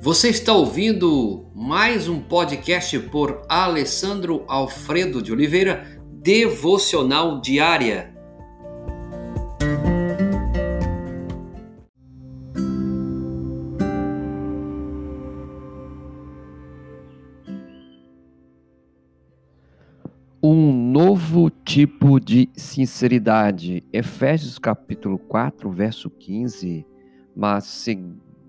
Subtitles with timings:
[0.00, 8.14] Você está ouvindo mais um podcast por Alessandro Alfredo de Oliveira, Devocional Diária.
[20.40, 23.82] Um novo tipo de sinceridade.
[23.92, 26.86] Efésios capítulo 4, verso 15.
[27.34, 27.64] Mas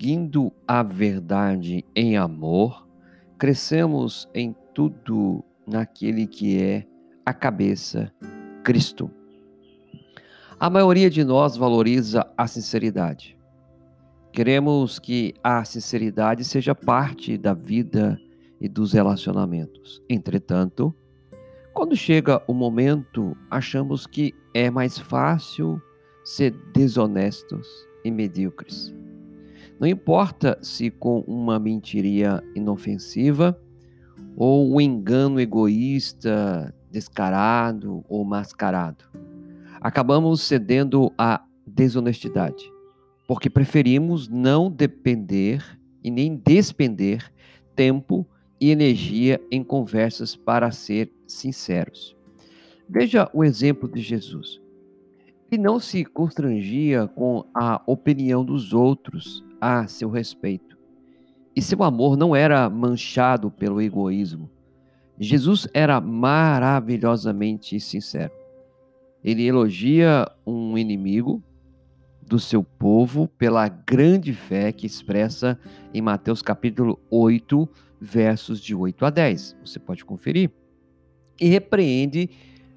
[0.00, 2.88] seguindo a verdade em amor,
[3.36, 6.86] crescemos em tudo naquele que é
[7.24, 8.10] a cabeça,
[8.64, 9.10] Cristo.
[10.58, 13.36] A maioria de nós valoriza a sinceridade.
[14.32, 18.18] Queremos que a sinceridade seja parte da vida
[18.58, 20.02] e dos relacionamentos.
[20.08, 20.94] Entretanto,
[21.74, 25.78] quando chega o momento, achamos que é mais fácil
[26.24, 27.68] ser desonestos
[28.02, 28.98] e medíocres.
[29.80, 33.58] Não importa se com uma mentiria inofensiva
[34.36, 39.06] ou um engano egoísta, descarado ou mascarado.
[39.80, 42.62] Acabamos cedendo à desonestidade,
[43.26, 45.64] porque preferimos não depender
[46.04, 47.32] e nem despender
[47.74, 48.28] tempo
[48.60, 52.14] e energia em conversas para ser sinceros.
[52.86, 54.60] Veja o exemplo de Jesus.
[55.50, 60.78] Ele não se constrangia com a opinião dos outros a seu respeito.
[61.54, 64.50] E seu amor não era manchado pelo egoísmo.
[65.18, 68.32] Jesus era maravilhosamente sincero.
[69.22, 71.42] Ele elogia um inimigo
[72.22, 75.58] do seu povo pela grande fé que expressa
[75.92, 77.68] em Mateus capítulo 8,
[78.00, 79.56] versos de 8 a 10.
[79.64, 80.50] Você pode conferir
[81.40, 82.30] e repreende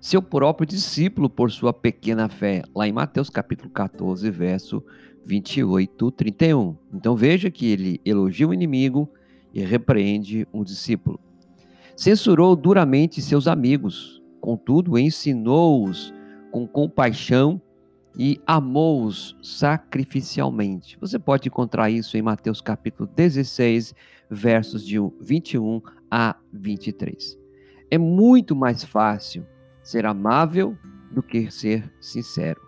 [0.00, 4.82] seu próprio discípulo por sua pequena fé, lá em Mateus capítulo 14, verso
[5.24, 6.76] 28, 31.
[6.92, 9.08] Então veja que ele elogia o inimigo
[9.52, 11.20] e repreende um discípulo.
[11.96, 16.14] Censurou duramente seus amigos, contudo ensinou-os
[16.50, 17.60] com compaixão
[18.18, 20.96] e amou-os sacrificialmente.
[21.00, 23.94] Você pode encontrar isso em Mateus capítulo 16,
[24.30, 25.80] versos de 21
[26.10, 27.38] a 23.
[27.90, 29.46] É muito mais fácil
[29.82, 30.76] ser amável
[31.10, 32.60] do que ser sincero.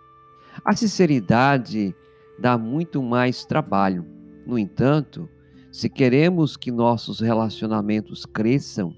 [0.64, 1.94] A sinceridade
[2.38, 4.04] dá muito mais trabalho.
[4.46, 5.28] No entanto,
[5.70, 8.94] se queremos que nossos relacionamentos cresçam,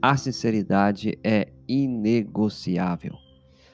[0.00, 3.16] a sinceridade é inegociável.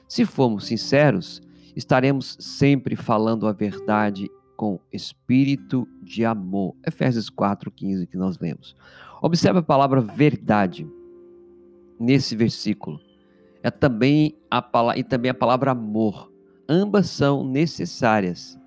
[0.07, 1.41] Se formos sinceros,
[1.75, 6.75] estaremos sempre falando a verdade com espírito de amor.
[6.85, 8.75] Efésios 4:15 que nós lemos.
[9.21, 10.87] Observe a palavra verdade
[11.99, 12.99] nesse versículo.
[13.61, 14.63] É também a
[14.95, 16.31] e também a palavra amor.
[16.67, 18.57] Ambas são necessárias.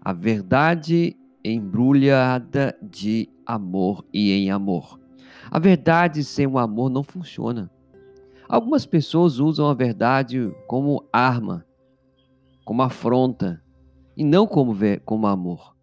[0.00, 4.98] A verdade embrulhada de amor e em amor.
[5.50, 7.70] A verdade sem o amor não funciona.
[8.48, 11.66] Algumas pessoas usam a verdade como arma,
[12.64, 13.62] como afronta,
[14.16, 15.76] e não como, como amor.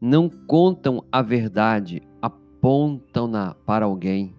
[0.00, 4.34] Não contam a verdade, apontam-na para alguém.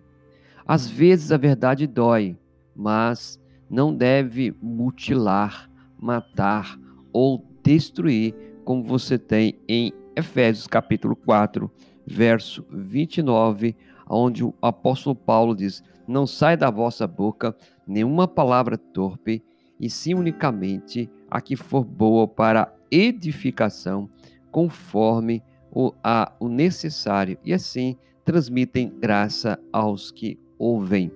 [0.66, 2.38] Às vezes a verdade dói,
[2.76, 3.40] mas
[3.70, 5.70] não deve mutilar,
[6.00, 6.80] matar
[7.12, 8.34] ou destruir,
[8.68, 11.72] como você tem em Efésios capítulo 4,
[12.06, 13.74] verso 29,
[14.10, 17.56] onde o apóstolo Paulo diz: Não sai da vossa boca
[17.88, 19.42] nenhuma palavra torpe,
[19.80, 24.10] e sim unicamente a que for boa para edificação,
[24.52, 25.42] conforme
[25.72, 27.96] o, a, o necessário, e assim
[28.26, 31.10] transmitem graça aos que ouvem.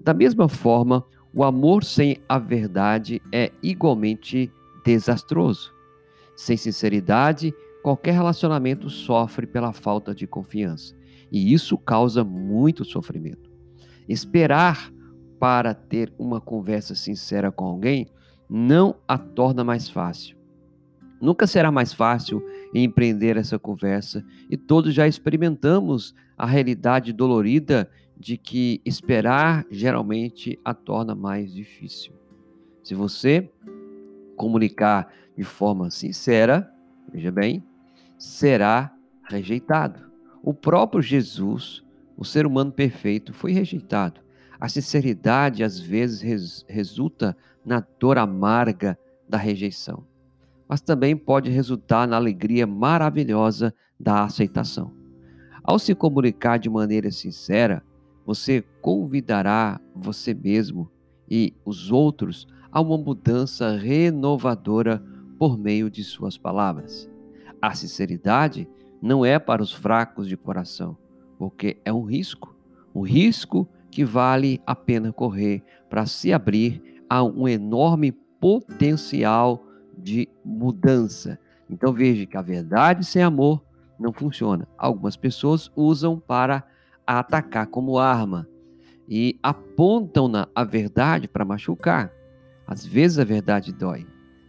[0.00, 4.48] Da mesma forma, o amor sem a verdade é igualmente
[4.84, 5.76] desastroso.
[6.38, 10.94] Sem sinceridade, qualquer relacionamento sofre pela falta de confiança,
[11.32, 13.50] e isso causa muito sofrimento.
[14.08, 14.88] Esperar
[15.40, 18.06] para ter uma conversa sincera com alguém
[18.48, 20.36] não a torna mais fácil.
[21.20, 22.40] Nunca será mais fácil
[22.72, 30.72] empreender essa conversa e todos já experimentamos a realidade dolorida de que esperar geralmente a
[30.72, 32.12] torna mais difícil.
[32.80, 33.50] Se você
[34.36, 36.68] comunicar de forma sincera,
[37.12, 37.62] veja bem,
[38.18, 38.92] será
[39.30, 40.10] rejeitado.
[40.42, 41.84] O próprio Jesus,
[42.16, 44.20] o ser humano perfeito, foi rejeitado.
[44.58, 48.98] A sinceridade às vezes res, resulta na dor amarga
[49.28, 50.04] da rejeição,
[50.68, 54.92] mas também pode resultar na alegria maravilhosa da aceitação.
[55.62, 57.80] Ao se comunicar de maneira sincera,
[58.26, 60.90] você convidará você mesmo
[61.30, 65.00] e os outros a uma mudança renovadora
[65.38, 67.08] por meio de suas palavras.
[67.60, 68.68] A sinceridade
[69.00, 70.96] não é para os fracos de coração,
[71.38, 72.54] porque é um risco,
[72.94, 79.64] um risco que vale a pena correr para se abrir a um enorme potencial
[79.96, 81.38] de mudança.
[81.70, 83.64] Então veja que a verdade sem amor
[83.98, 84.66] não funciona.
[84.76, 86.64] Algumas pessoas usam para
[87.06, 88.48] atacar como arma
[89.08, 92.12] e apontam na a verdade para machucar.
[92.66, 94.06] Às vezes a verdade dói,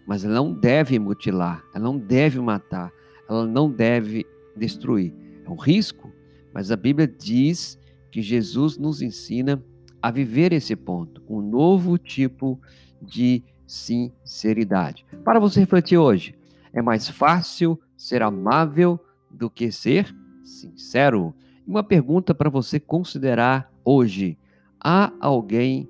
[0.09, 2.91] mas ela não deve mutilar, ela não deve matar,
[3.29, 4.25] ela não deve
[4.57, 5.13] destruir.
[5.45, 6.11] É um risco,
[6.51, 7.77] mas a Bíblia diz
[8.09, 9.63] que Jesus nos ensina
[10.01, 12.59] a viver esse ponto, um novo tipo
[12.99, 15.05] de sinceridade.
[15.23, 16.33] Para você refletir hoje,
[16.73, 20.11] é mais fácil ser amável do que ser
[20.43, 21.35] sincero?
[21.67, 24.39] Uma pergunta para você considerar hoje:
[24.83, 25.87] há alguém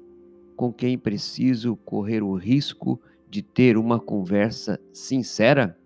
[0.58, 3.00] com quem preciso correr o risco
[3.30, 5.78] de ter uma conversa sincera?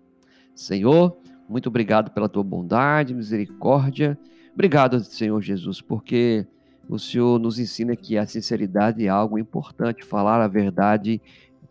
[0.54, 1.16] Senhor,
[1.48, 4.18] muito obrigado pela tua bondade, misericórdia.
[4.52, 6.46] Obrigado, Senhor Jesus, porque
[6.88, 11.20] o Senhor nos ensina que a sinceridade é algo importante, falar a verdade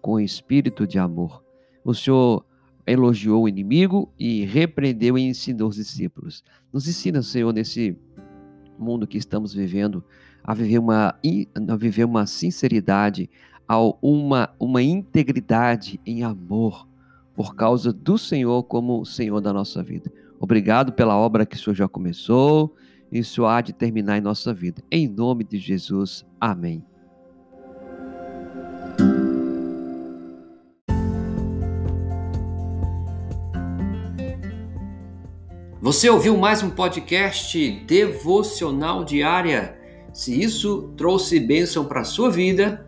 [0.01, 1.43] com espírito de amor.
[1.83, 2.45] O Senhor
[2.85, 6.43] elogiou o inimigo e repreendeu e ensinou os discípulos.
[6.71, 7.97] Nos ensina, Senhor, nesse
[8.77, 10.03] mundo que estamos vivendo,
[10.43, 11.15] a viver uma,
[11.69, 13.29] a viver uma sinceridade,
[13.67, 16.87] a uma, uma integridade em amor,
[17.35, 20.11] por causa do Senhor como Senhor da nossa vida.
[20.39, 22.75] Obrigado pela obra que o Senhor já começou
[23.11, 24.83] e o Senhor há de terminar em nossa vida.
[24.91, 26.25] Em nome de Jesus.
[26.39, 26.83] Amém.
[35.83, 39.77] Você ouviu mais um podcast devocional diária?
[40.13, 42.87] Se isso trouxe bênção para a sua vida,